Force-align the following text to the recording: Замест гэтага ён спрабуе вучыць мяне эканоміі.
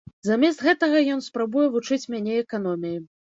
Замест 0.27 0.63
гэтага 0.67 1.01
ён 1.17 1.21
спрабуе 1.27 1.67
вучыць 1.77 2.09
мяне 2.17 2.39
эканоміі. 2.47 2.97